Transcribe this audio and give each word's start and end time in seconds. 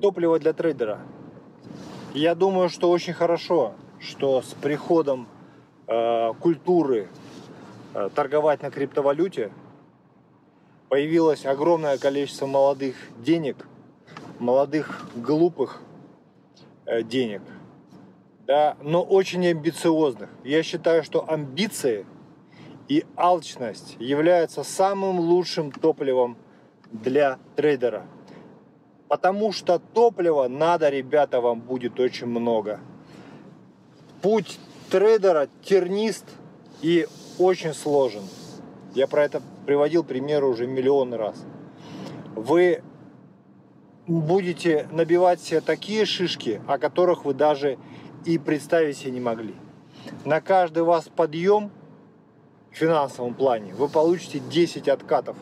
Топливо 0.00 0.38
для 0.38 0.54
трейдера. 0.54 0.98
Я 2.14 2.34
думаю, 2.34 2.70
что 2.70 2.90
очень 2.90 3.12
хорошо, 3.12 3.74
что 3.98 4.40
с 4.40 4.54
приходом 4.54 5.28
э, 5.86 6.32
культуры 6.40 7.08
э, 7.92 8.08
торговать 8.14 8.62
на 8.62 8.70
криптовалюте 8.70 9.52
появилось 10.88 11.44
огромное 11.44 11.98
количество 11.98 12.46
молодых 12.46 12.96
денег, 13.18 13.68
молодых 14.38 15.06
глупых 15.14 15.82
э, 16.86 17.02
денег, 17.02 17.42
да, 18.46 18.78
но 18.82 19.02
очень 19.02 19.46
амбициозных. 19.46 20.30
Я 20.44 20.62
считаю, 20.62 21.04
что 21.04 21.30
амбиции 21.30 22.06
и 22.88 23.04
алчность 23.16 23.96
являются 23.98 24.64
самым 24.64 25.20
лучшим 25.20 25.70
топливом 25.70 26.38
для 26.90 27.38
трейдера. 27.54 28.06
Потому 29.10 29.50
что 29.50 29.80
топлива 29.80 30.46
надо, 30.46 30.88
ребята, 30.88 31.40
вам 31.40 31.60
будет 31.60 31.98
очень 31.98 32.28
много. 32.28 32.78
Путь 34.22 34.60
трейдера 34.88 35.48
тернист 35.62 36.24
и 36.80 37.08
очень 37.36 37.74
сложен. 37.74 38.22
Я 38.94 39.08
про 39.08 39.24
это 39.24 39.42
приводил 39.66 40.04
примеры 40.04 40.46
уже 40.46 40.68
миллион 40.68 41.12
раз. 41.14 41.44
Вы 42.36 42.84
будете 44.06 44.88
набивать 44.92 45.40
себе 45.40 45.60
такие 45.60 46.06
шишки, 46.06 46.62
о 46.68 46.78
которых 46.78 47.24
вы 47.24 47.34
даже 47.34 47.78
и 48.24 48.38
представить 48.38 48.96
себе 48.96 49.10
не 49.10 49.20
могли. 49.20 49.56
На 50.24 50.40
каждый 50.40 50.84
вас 50.84 51.08
подъем 51.08 51.72
в 52.70 52.76
финансовом 52.76 53.34
плане 53.34 53.74
вы 53.74 53.88
получите 53.88 54.38
10 54.38 54.86
откатов. 54.86 55.36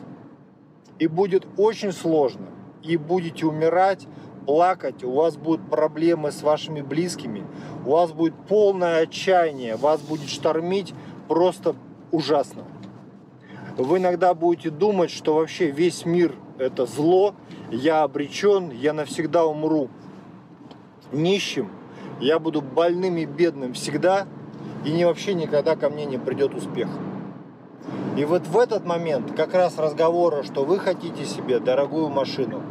И 0.97 1.05
будет 1.05 1.45
очень 1.55 1.91
сложно. 1.91 2.47
И 2.83 2.97
будете 2.97 3.45
умирать, 3.45 4.07
плакать, 4.45 5.03
у 5.03 5.11
вас 5.11 5.37
будут 5.37 5.69
проблемы 5.69 6.31
с 6.31 6.41
вашими 6.41 6.81
близкими, 6.81 7.45
у 7.85 7.91
вас 7.91 8.11
будет 8.11 8.33
полное 8.47 9.03
отчаяние, 9.03 9.75
вас 9.75 10.01
будет 10.01 10.29
штормить 10.29 10.93
просто 11.27 11.75
ужасно. 12.11 12.63
Вы 13.77 13.99
иногда 13.99 14.33
будете 14.33 14.69
думать, 14.69 15.11
что 15.11 15.35
вообще 15.35 15.71
весь 15.71 16.05
мир 16.05 16.33
это 16.57 16.85
зло, 16.85 17.35
я 17.71 18.03
обречен, 18.03 18.71
я 18.71 18.93
навсегда 18.93 19.45
умру 19.45 19.89
нищим, 21.11 21.69
я 22.19 22.39
буду 22.39 22.61
больным 22.61 23.17
и 23.17 23.25
бедным 23.25 23.73
всегда, 23.73 24.27
и 24.85 24.91
не 24.91 25.05
вообще 25.05 25.33
никогда 25.33 25.75
ко 25.75 25.89
мне 25.89 26.05
не 26.05 26.17
придет 26.17 26.53
успех. 26.53 26.89
И 28.17 28.25
вот 28.25 28.47
в 28.47 28.57
этот 28.57 28.85
момент 28.85 29.33
как 29.35 29.53
раз 29.53 29.77
разговора, 29.77 30.43
что 30.43 30.65
вы 30.65 30.79
хотите 30.79 31.25
себе 31.25 31.59
дорогую 31.59 32.09
машину, 32.09 32.61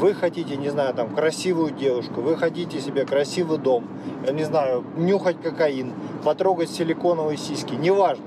вы 0.00 0.14
хотите, 0.14 0.56
не 0.56 0.68
знаю, 0.68 0.94
там, 0.94 1.14
красивую 1.14 1.70
девушку, 1.70 2.20
вы 2.20 2.36
хотите 2.36 2.80
себе 2.80 3.06
красивый 3.06 3.58
дом, 3.58 3.86
я 4.26 4.32
не 4.32 4.44
знаю, 4.44 4.84
нюхать 4.96 5.40
кокаин, 5.40 5.92
потрогать 6.24 6.70
силиконовые 6.70 7.38
сиськи, 7.38 7.74
неважно. 7.74 8.26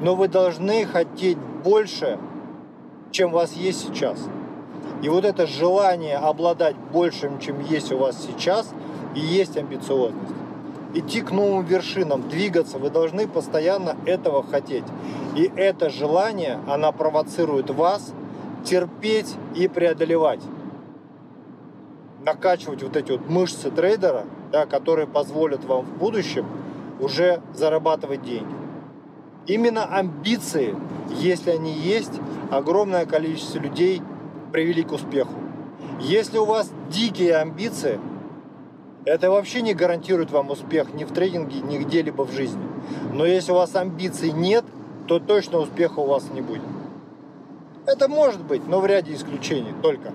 Но 0.00 0.14
вы 0.14 0.28
должны 0.28 0.86
хотеть 0.86 1.38
больше, 1.62 2.18
чем 3.10 3.30
у 3.30 3.34
вас 3.34 3.52
есть 3.54 3.86
сейчас. 3.86 4.18
И 5.02 5.08
вот 5.08 5.24
это 5.24 5.46
желание 5.46 6.16
обладать 6.16 6.76
большим, 6.92 7.38
чем 7.38 7.60
есть 7.60 7.92
у 7.92 7.98
вас 7.98 8.16
сейчас, 8.24 8.72
и 9.14 9.20
есть 9.20 9.56
амбициозность. 9.56 10.34
Идти 10.92 11.20
к 11.20 11.30
новым 11.30 11.64
вершинам, 11.64 12.28
двигаться, 12.28 12.78
вы 12.78 12.90
должны 12.90 13.28
постоянно 13.28 13.96
этого 14.06 14.42
хотеть. 14.42 14.84
И 15.36 15.50
это 15.54 15.88
желание, 15.88 16.58
она 16.66 16.90
провоцирует 16.90 17.70
вас 17.70 18.12
терпеть 18.64 19.34
и 19.54 19.68
преодолевать. 19.68 20.40
Накачивать 22.24 22.82
вот 22.82 22.96
эти 22.96 23.12
вот 23.12 23.28
мышцы 23.28 23.70
трейдера, 23.70 24.24
да, 24.50 24.66
которые 24.66 25.06
позволят 25.06 25.64
вам 25.64 25.84
в 25.84 25.96
будущем 25.96 26.46
уже 26.98 27.40
зарабатывать 27.54 28.22
деньги. 28.22 28.54
Именно 29.46 29.84
амбиции, 29.84 30.76
если 31.08 31.50
они 31.50 31.72
есть, 31.72 32.12
огромное 32.50 33.06
количество 33.06 33.58
людей 33.58 34.02
привели 34.52 34.82
к 34.82 34.92
успеху. 34.92 35.34
Если 36.00 36.38
у 36.38 36.44
вас 36.44 36.70
дикие 36.90 37.36
амбиции, 37.36 38.00
это 39.04 39.30
вообще 39.30 39.62
не 39.62 39.74
гарантирует 39.74 40.30
вам 40.30 40.50
успех 40.50 40.92
ни 40.94 41.04
в 41.04 41.12
трейдинге, 41.12 41.60
ни 41.60 41.78
где-либо 41.78 42.22
в 42.22 42.32
жизни. 42.32 42.62
Но 43.12 43.24
если 43.24 43.52
у 43.52 43.56
вас 43.56 43.74
амбиций 43.74 44.32
нет, 44.32 44.64
то 45.06 45.18
точно 45.18 45.58
успеха 45.58 46.00
у 46.00 46.06
вас 46.06 46.30
не 46.32 46.40
будет. 46.40 46.62
Это 47.86 48.08
может 48.08 48.44
быть, 48.44 48.66
но 48.68 48.80
в 48.80 48.86
ряде 48.86 49.14
исключений 49.14 49.74
только. 49.82 50.12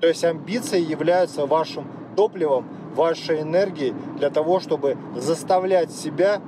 То 0.00 0.08
есть 0.08 0.24
амбиции 0.24 0.80
являются 0.80 1.46
вашим 1.46 1.86
топливом, 2.16 2.66
вашей 2.94 3.42
энергией 3.42 3.94
для 4.18 4.30
того, 4.30 4.60
чтобы 4.60 4.96
заставлять 5.16 5.92
себя 5.92 6.40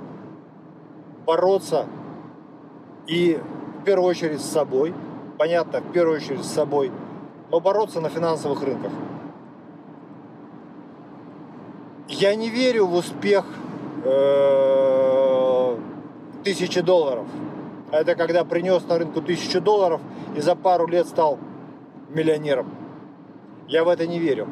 бороться 1.25 1.87
и 3.07 3.39
в 3.81 3.85
первую 3.85 4.09
очередь 4.09 4.41
с 4.41 4.51
собой, 4.51 4.95
понятно, 5.39 5.81
в 5.81 5.93
первую 5.93 6.17
очередь 6.17 6.45
с 6.45 6.53
собой, 6.53 6.91
но 7.51 7.61
бороться 7.61 8.01
на 8.01 8.09
финансовых 8.09 8.63
рынках. 8.63 8.93
Я 12.09 12.35
не 12.35 12.51
верю 12.51 12.87
в 12.87 12.95
успех 12.95 13.45
э, 14.05 15.77
тысячи 16.45 16.81
долларов. 16.81 17.27
Это 17.91 18.15
когда 18.15 18.45
принес 18.45 18.85
на 18.89 18.99
рынку 18.99 19.21
тысячу 19.21 19.61
долларов 19.61 20.01
и 20.37 20.41
за 20.41 20.57
пару 20.57 20.87
лет 20.87 21.07
стал 21.07 21.39
миллионером. 22.09 22.71
Я 23.69 23.85
в 23.85 23.89
это 23.89 24.07
не 24.07 24.19
верю. 24.19 24.49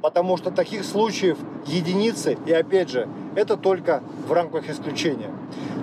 Потому 0.00 0.36
что 0.36 0.50
таких 0.50 0.84
случаев 0.84 1.38
единицы, 1.66 2.38
и 2.46 2.52
опять 2.52 2.88
же, 2.88 3.08
это 3.34 3.56
только 3.56 4.02
в 4.26 4.32
рамках 4.32 4.70
исключения. 4.70 5.30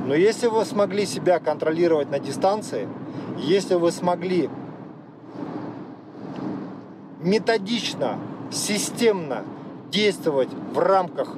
Но 0.06 0.16
если 0.16 0.48
вы 0.48 0.64
смогли 0.66 1.06
себя 1.06 1.40
контролировать 1.40 2.10
на 2.10 2.20
дистанции, 2.20 2.88
если 3.38 3.76
вы 3.76 3.92
смогли 3.92 4.50
методично, 7.20 8.18
системно 8.52 9.44
действовать 9.96 10.50
в 10.74 10.78
рамках 10.78 11.36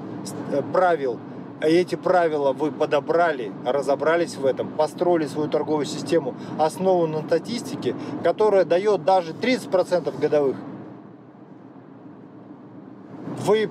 э, 0.52 0.62
правил, 0.74 1.20
и 1.62 1.66
эти 1.66 1.96
правила 1.96 2.54
вы 2.54 2.72
подобрали, 2.72 3.52
разобрались 3.66 4.36
в 4.36 4.46
этом, 4.46 4.70
построили 4.70 5.28
свою 5.28 5.48
торговую 5.48 5.86
систему, 5.86 6.34
основанную 6.58 7.22
на 7.22 7.28
статистике, 7.28 7.96
которая 8.24 8.66
дает 8.66 9.06
даже 9.06 9.34
30% 9.34 10.20
годовых, 10.20 10.56
вы 13.46 13.70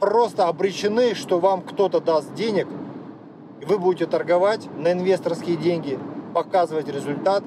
просто 0.00 0.48
обречены, 0.48 1.14
что 1.14 1.38
вам 1.38 1.62
кто-то 1.62 2.00
даст 2.00 2.34
денег, 2.34 2.66
и 3.60 3.64
вы 3.64 3.78
будете 3.78 4.06
торговать 4.06 4.68
на 4.76 4.92
инвесторские 4.92 5.56
деньги, 5.56 5.98
показывать 6.34 6.88
результат, 6.88 7.44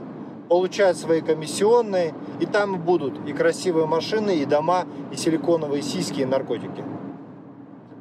получать 0.49 0.97
свои 0.97 1.21
комиссионные, 1.21 2.13
и 2.43 2.45
там 2.45 2.81
будут 2.81 3.25
и 3.25 3.31
красивые 3.31 3.85
машины, 3.85 4.35
и 4.35 4.45
дома, 4.45 4.85
и 5.13 5.15
силиконовые 5.15 5.81
сиськи, 5.81 6.21
и 6.21 6.25
наркотики. 6.25 6.83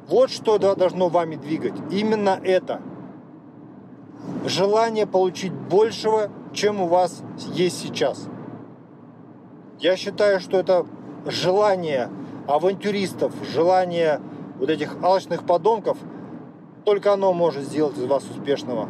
Вот 0.09 0.31
что 0.31 0.57
должно 0.57 1.07
вами 1.07 1.37
двигать. 1.37 1.75
Именно 1.89 2.41
это. 2.43 2.81
Желание 4.45 5.07
получить 5.07 5.53
большего, 5.53 6.29
чем 6.51 6.81
у 6.81 6.87
вас 6.87 7.23
есть 7.53 7.81
сейчас. 7.81 8.27
Я 9.79 9.95
считаю, 9.95 10.41
что 10.41 10.57
это 10.57 10.85
желание 11.25 12.09
авантюристов, 12.45 13.33
желание 13.49 14.19
вот 14.59 14.69
этих 14.69 15.01
алчных 15.01 15.45
подонков, 15.45 15.97
только 16.83 17.13
оно 17.13 17.31
может 17.31 17.63
сделать 17.63 17.97
из 17.97 18.03
вас 18.03 18.25
успешного 18.25 18.89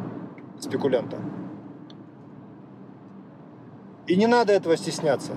спекулянта. 0.59 1.19
И 4.07 4.15
не 4.15 4.27
надо 4.27 4.53
этого 4.53 4.75
стесняться. 4.77 5.31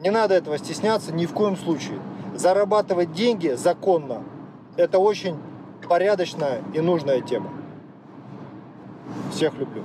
Не 0.00 0.10
надо 0.10 0.34
этого 0.34 0.58
стесняться 0.58 1.12
ни 1.12 1.26
в 1.26 1.32
коем 1.32 1.56
случае. 1.56 1.98
Зарабатывать 2.34 3.12
деньги 3.12 3.54
законно– 3.56 4.22
это 4.76 4.98
очень 4.98 5.36
порядочная 5.88 6.62
и 6.74 6.80
нужная 6.80 7.20
тема. 7.20 7.50
Всех 9.32 9.54
люблю. 9.54 9.82